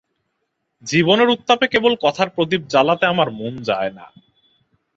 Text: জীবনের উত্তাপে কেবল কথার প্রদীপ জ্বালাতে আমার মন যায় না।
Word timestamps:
জীবনের 0.83 1.29
উত্তাপে 1.29 1.65
কেবল 1.67 1.93
কথার 2.01 2.29
প্রদীপ 2.29 2.61
জ্বালাতে 2.67 3.05
আমার 3.05 3.29
মন 3.31 3.53
যায় 3.61 3.91
না। 3.91 4.05